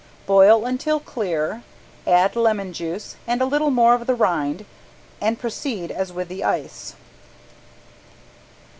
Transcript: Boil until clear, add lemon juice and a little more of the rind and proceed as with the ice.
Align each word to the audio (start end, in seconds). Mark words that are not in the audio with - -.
Boil 0.25 0.65
until 0.65 0.99
clear, 0.99 1.61
add 2.07 2.35
lemon 2.35 2.73
juice 2.73 3.17
and 3.27 3.39
a 3.39 3.45
little 3.45 3.69
more 3.69 3.93
of 3.93 4.07
the 4.07 4.15
rind 4.15 4.65
and 5.21 5.37
proceed 5.37 5.91
as 5.91 6.11
with 6.11 6.27
the 6.27 6.43
ice. 6.43 6.95